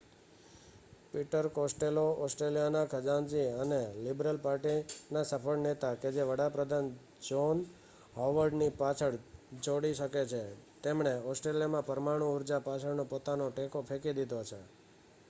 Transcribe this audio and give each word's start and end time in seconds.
Peter 1.09 1.47
Costello 1.55 2.05
ઓસ્ટ્રેલિયાના 2.21 2.87
ખજાનચી 2.93 3.43
અને 3.57 3.77
લિબરલ 4.05 4.37
પાર્ટીના 4.37 5.23
સફળ 5.23 5.61
નેતા 5.61 5.91
કે 5.95 6.09
જે 6.15 6.23
વડા 6.23 6.49
પ્રધાન 6.49 6.87
જ્હોન 7.23 7.61
હોવર્ડ 8.15 8.57
ને 8.57 8.69
પાછળ 8.77 9.17
છોડી 9.61 9.95
શકે 9.95 10.23
છે 10.25 10.41
તેમણે 10.83 11.13
ઓસ્ટ્રેલિયામાં 11.31 11.87
પરમાણુ 11.87 12.31
ઉર્જા 12.31 12.61
પાછળનો 12.61 13.05
પોતાનો 13.05 13.45
ટેકો 13.51 13.79
ફેંકી 13.83 14.15
દીધો 14.15 14.41
છે 14.43 14.59